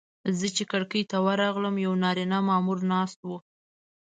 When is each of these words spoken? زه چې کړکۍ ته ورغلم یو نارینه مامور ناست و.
زه 0.37 0.47
چې 0.55 0.63
کړکۍ 0.71 1.03
ته 1.11 1.17
ورغلم 1.27 1.75
یو 1.85 1.93
نارینه 2.03 2.37
مامور 2.47 2.79
ناست 2.91 3.19
و. 3.23 3.29